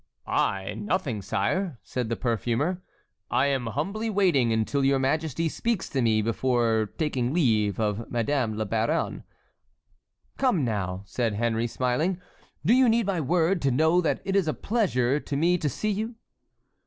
[0.25, 0.73] "I?
[0.73, 2.81] Nothing, sire," said the perfumer,
[3.29, 8.57] "I am humbly waiting until your majesty speaks to me, before taking leave of Madame
[8.57, 9.23] la Baronne."
[10.39, 12.19] "Come, now!" said Henry, smiling.
[12.65, 15.69] "Do you need my word to know that it is a pleasure to me to
[15.69, 16.15] see you?"